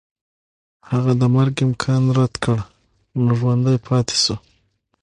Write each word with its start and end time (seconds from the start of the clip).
هغه 0.91 1.11
د 1.21 1.23
مرګ 1.35 1.55
امکان 1.67 2.03
رد 2.17 2.33
کړ 2.43 2.57
نو 3.23 3.31
ژوندی 3.39 3.77
پاتې 3.87 4.15
شو. 4.23 4.35